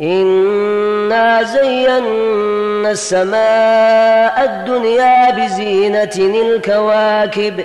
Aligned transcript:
انا 0.00 1.42
زينا 1.42 2.90
السماء 2.90 4.44
الدنيا 4.44 5.30
بزينه 5.30 6.10
الكواكب 6.16 7.64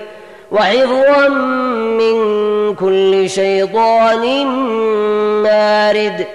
وحفظا 0.52 1.28
من 2.00 2.16
كل 2.76 3.30
شيطان 3.30 4.46
مارد 5.44 6.26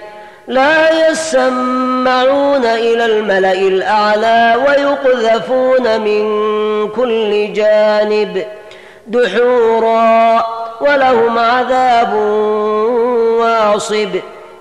لا 0.47 1.09
يسمعون 1.09 2.65
إلى 2.65 3.05
الملا 3.05 3.51
الاعلى 3.51 4.55
ويقذفون 4.67 6.01
من 6.01 6.25
كل 6.87 7.53
جانب 7.53 8.43
دحورا 9.07 10.43
ولهم 10.81 11.39
عذاب 11.39 12.13
واصب 13.39 14.09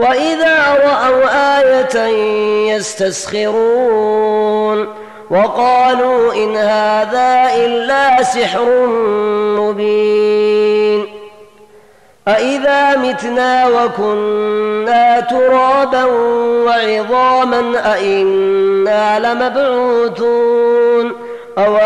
وإذا 0.00 0.56
رأوا 0.84 1.24
آية 1.58 1.96
يستسخرون 2.76 4.20
وقالوا 5.30 6.34
إن 6.34 6.56
هذا 6.56 7.50
إلا 7.54 8.22
سحر 8.22 8.86
مبين 9.60 11.06
أإذا 12.28 12.96
متنا 12.96 13.68
وكنا 13.68 15.20
ترابا 15.20 16.04
وعظاما 16.64 17.92
أإنا 17.94 19.18
لمبعوثون 19.18 21.12
أو 21.58 21.76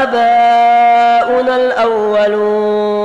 آباؤنا 0.00 1.56
الأولون 1.56 3.04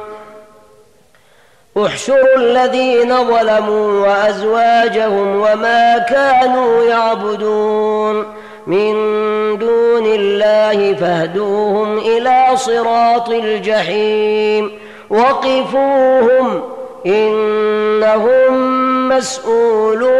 احشروا 1.77 2.35
الذين 2.37 3.15
ظلموا 3.27 4.07
وأزواجهم 4.07 5.35
وما 5.35 5.97
كانوا 5.97 6.83
يعبدون 6.83 8.25
من 8.67 8.93
دون 9.57 10.05
الله 10.05 10.93
فاهدوهم 10.93 11.97
إلى 11.97 12.47
صراط 12.55 13.29
الجحيم 13.29 14.71
وقفوهم 15.09 16.61
إنهم 17.05 18.51
مسؤولون 19.09 20.11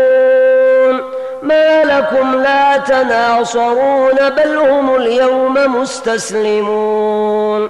ما 1.43 1.83
لكم 1.83 2.35
لا 2.35 2.77
تناصرون 2.77 4.29
بل 4.29 4.57
هم 4.57 4.95
اليوم 4.95 5.81
مستسلمون 5.81 7.69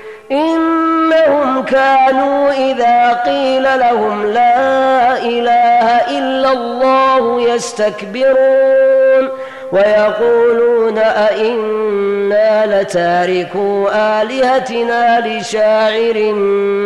إنهم 0.31 1.63
كانوا 1.63 2.51
إذا 2.51 3.13
قيل 3.25 3.63
لهم 3.63 4.25
لا 4.25 5.17
إله 5.17 5.87
إلا 6.17 6.51
الله 6.51 7.41
يستكبرون 7.41 9.29
ويقولون 9.71 10.97
أئنا 10.97 12.81
لتاركو 12.81 13.89
آلهتنا 13.93 15.27
لشاعر 15.27 16.33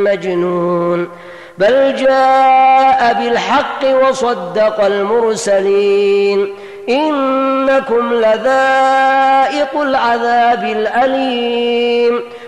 مجنون 0.06 1.10
بل 1.58 1.96
جاء 1.96 3.14
بالحق 3.20 4.08
وصدق 4.08 4.86
المرسلين 4.86 6.54
إنكم 6.90 8.14
لذائق 8.14 9.82
العذاب 9.82 10.64
الأليم 10.64 12.22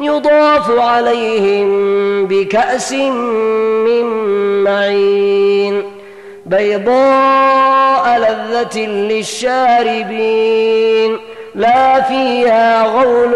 يضاف 0.00 0.78
عليهم 0.78 1.68
بكأس 2.26 2.92
من 2.92 4.04
معين. 4.64 5.82
بيضاء 6.46 8.18
لذة 8.18 8.86
للشاربين. 8.86 11.18
لا 11.54 12.00
فيها 12.00 12.86
غول 12.86 13.34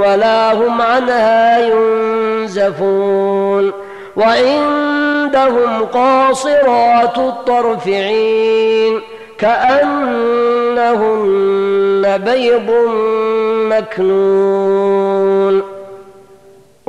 ولا 0.00 0.52
هم 0.52 0.82
عنها 0.82 1.58
ينزفون. 1.58 3.72
وعندهم 4.16 5.84
قاصرات 5.92 7.18
الطرف 7.18 7.88
عين 7.88 9.00
كأنهن 9.38 10.90
بيض 12.24 12.70
مكنون. 13.70 15.62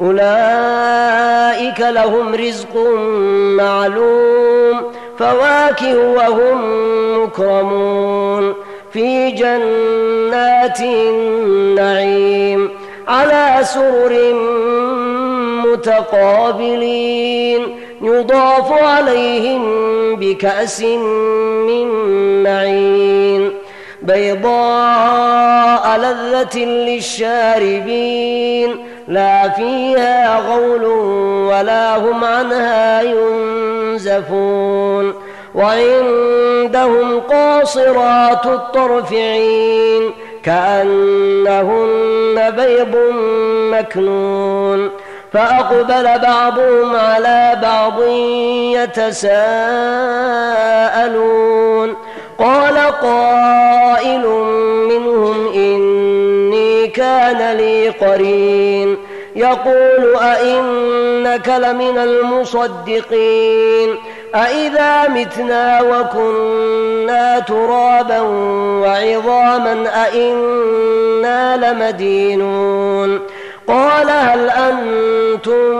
أولئك 0.00 1.80
لهم 1.80 2.34
رزق 2.34 2.76
معلوم 3.58 4.82
فواكه 5.18 5.98
وهم 5.98 6.58
مكرمون. 7.24 8.54
في 8.92 9.30
جنات 9.30 10.80
النعيم 10.80 12.70
على 13.08 13.58
سرر 13.62 14.34
متقابلين. 15.66 17.76
يضاف 18.02 18.72
عليهم 18.72 19.62
بكأس 20.16 20.80
من 21.66 21.86
معين. 22.42 23.52
بيضاء 24.02 25.98
لذة 25.98 26.58
للشاربين. 26.64 28.76
لا 29.08 29.48
فيها 29.48 30.38
غول 30.38 30.84
ولا 31.48 31.96
هم 31.96 32.24
عنها 32.24 33.02
ينزفون 33.02 34.52
وعندهم 35.54 37.20
قاصرات 37.20 38.46
الطرف 38.46 39.12
عين 39.12 40.12
كأنهن 40.42 41.94
بيض 42.50 42.96
مكنون 43.72 44.90
فأقبل 45.32 46.18
بعضهم 46.18 46.96
على 46.96 47.58
بعض 47.62 48.02
يتساءلون 48.76 50.02
قال 52.38 52.76
قائل 53.02 54.26
منهم 54.88 55.52
إني 55.54 56.51
كان 56.94 57.56
لي 57.56 57.88
قرين. 57.88 58.96
يقول 59.36 60.16
أئنك 60.22 61.48
لمن 61.48 61.98
المصدقين. 61.98 63.96
أإذا 64.34 65.08
متنا 65.08 65.82
وكنا 65.82 67.38
ترابا 67.38 68.20
وعظاما 68.82 70.04
أئنا 70.04 71.56
لمدينون. 71.56 73.20
قال 73.68 74.10
هل 74.10 74.50
أنتم 74.50 75.74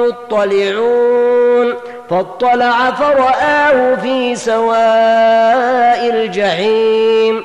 مطلعون؟ 0.00 1.74
فاطلع 2.10 2.90
فرآه 2.90 3.94
في 3.94 4.36
سواء 4.36 6.10
الجحيم. 6.10 7.44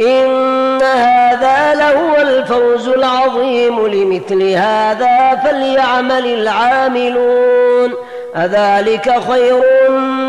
إن 0.00 0.82
هذا 0.82 1.74
لهو 1.74 2.16
الفوز 2.16 2.88
العظيم 2.88 3.86
لمثل 3.86 4.42
هذا 4.42 5.42
فليعمل 5.44 6.26
العاملون. 6.26 7.94
أذلك 8.36 9.20
خير 9.30 9.62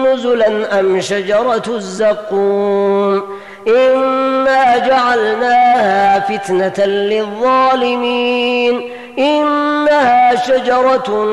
نزلا 0.05 0.79
أم 0.79 1.01
شجرة 1.01 1.63
الزقوم؟ 1.67 3.23
إنا 3.67 4.77
جعلناها 4.77 6.19
فتنة 6.19 6.85
للظالمين. 6.85 8.81
إنها 9.19 10.35
شجرة 10.35 11.27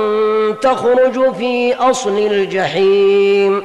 تخرج 0.62 1.35
في 1.35 1.75
أصل 1.75 2.19
الجحيم. 2.19 3.65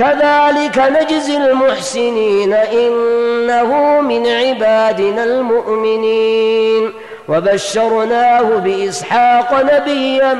كذلك 0.00 0.78
نجزي 0.78 1.36
المحسنين 1.36 2.52
إنه 2.52 4.00
من 4.00 4.26
عبادنا 4.26 5.24
المؤمنين. 5.24 6.92
وبشرناه 7.28 8.42
بإسحاق 8.42 9.62
نبيا 9.62 10.34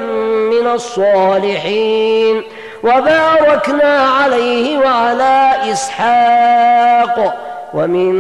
من 0.53 0.67
الصالحين. 0.75 2.43
وباركنا 2.83 4.09
عليه 4.23 4.79
وعلى 4.79 5.53
إسحاق. 5.73 7.35
ومن 7.75 8.13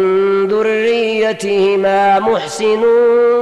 ذريتهما 0.48 2.18
محسن 2.18 2.84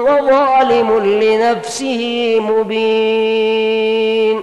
وظالم 0.03 1.21
لنفسه 1.23 2.37
مبين. 2.41 4.43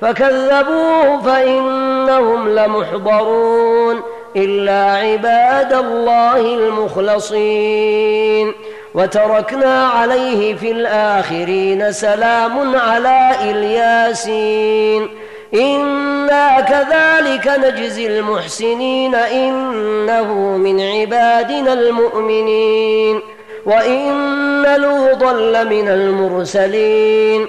فكذبوه 0.00 1.22
فإنهم 1.22 2.48
لمحضرون 2.48 4.02
إلا 4.36 4.92
عباد 4.92 5.72
الله 5.72 6.40
المخلصين. 6.54 8.52
وتركنا 8.94 9.86
عليه 9.86 10.54
في 10.54 10.70
الآخرين 10.70 11.92
سلام 11.92 12.76
على 12.76 13.30
إلياسين. 13.50 15.08
إنا 15.54 16.60
كذلك 16.60 17.58
نجزي 17.58 18.06
المحسنين 18.06 19.14
إنه 19.14 20.32
من 20.34 20.80
عبادنا 20.80 21.72
المؤمنين. 21.72 23.20
وإن 23.66 24.62
لوطا 24.76 25.32
لمن 25.32 25.88
المرسلين. 25.88 27.48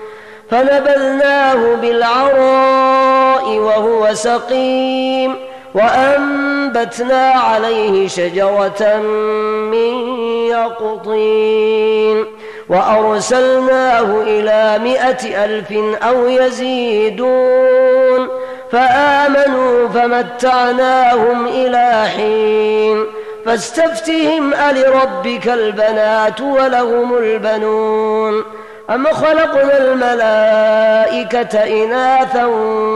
فنبذناه 0.51 1.75
بالعراء 1.75 3.49
وهو 3.49 4.13
سقيم 4.13 5.35
وأنبتنا 5.75 7.31
عليه 7.31 8.07
شجرة 8.07 8.97
من 9.71 10.17
يقطين 10.47 12.25
وأرسلناه 12.69 14.21
إلى 14.21 14.79
مائة 14.83 15.45
ألف 15.45 15.71
أو 16.03 16.27
يزيدون 16.27 18.27
فآمنوا 18.71 19.87
فمتعناهم 19.87 21.47
إلى 21.47 22.05
حين 22.15 23.05
فاستفتهم 23.45 24.53
ألربك 24.53 25.47
البنات 25.47 26.41
ولهم 26.41 27.17
البنون 27.17 28.43
أم 28.89 29.07
خلقنا 29.07 29.77
الملائكة 29.77 31.83
إناثا 31.83 32.45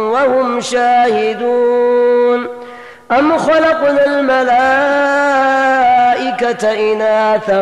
وهم 0.10 0.62
شاهدون؟ 0.62 2.48
أم 3.12 3.38
خلقنا 3.38 4.06
الملائكة 4.06 4.54
إناثا 6.94 7.62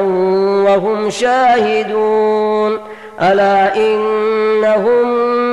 وهم 0.66 1.10
شاهدون؟ 1.10 2.80
ألا 3.22 3.76
إنهم 3.76 5.08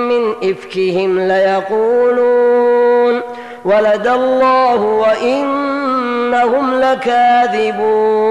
من 0.08 0.34
إفكهم 0.50 1.28
ليقولون؟ 1.28 3.20
ولد 3.64 4.06
الله 4.06 4.82
وإنهم 4.82 6.80
لكاذبون. 6.80 8.30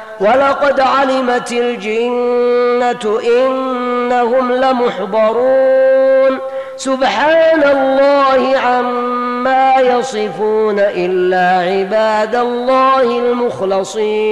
ولقد 0.21 0.79
علمت 0.79 1.51
الجنة 1.51 3.19
إنهم 3.23 4.51
لمحضرون. 4.51 6.37
سبحان 6.77 7.63
الله 7.63 8.57
عما 8.57 9.73
يصفون 9.79 10.79
إلا 10.79 11.71
عباد 11.71 12.35
الله 12.35 13.19
المخلصين. 13.19 14.31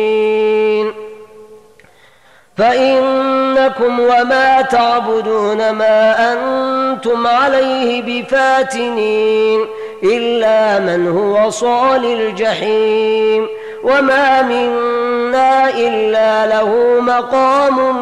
فإنكم 2.58 4.00
وما 4.00 4.62
تعبدون 4.62 5.70
ما 5.72 6.34
أنتم 6.34 7.28
عليه 7.28 8.02
بفاتنين 8.02 9.66
إلا 10.04 10.80
من 10.80 11.08
هو 11.08 11.50
صال 11.50 12.06
الجحيم. 12.06 13.59
وما 13.84 14.42
منا 14.42 15.70
إلا 15.70 16.46
له 16.46 17.00
مقام 17.02 17.96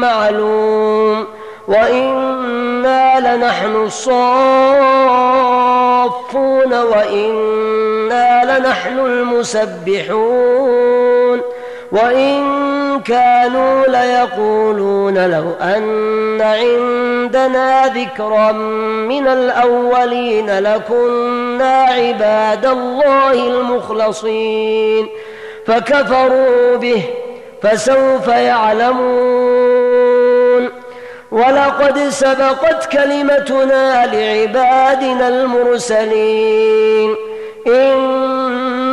معلوم 0.00 1.26
وإنا 1.68 3.34
لنحن 3.36 3.76
الصافون 3.76 5.12
وإنا 6.72 8.58
لنحن 8.58 8.98
المسبحون 8.98 10.60
وإن 11.92 13.00
كانوا 13.00 13.86
ليقولون 13.86 15.30
لو 15.30 15.44
أن 15.60 16.40
عندنا 16.40 17.86
ذكرا 17.86 18.52
من 19.08 19.26
الأولين 19.28 20.58
لكنا 20.58 21.82
عباد 21.82 22.66
الله 22.66 23.32
المخلصين 23.32 25.08
فكفروا 25.66 26.76
به 26.76 27.02
فسوف 27.62 28.28
يعلمون 28.28 29.90
ولقد 31.30 31.98
سبقت 32.08 32.92
كلمتنا 32.92 34.06
لعبادنا 34.06 35.28
المرسلين 35.28 37.16